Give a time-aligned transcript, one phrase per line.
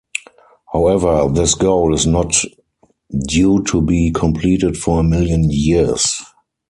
[0.73, 2.33] However, this goal is not
[3.27, 6.23] due to be completed for a million years.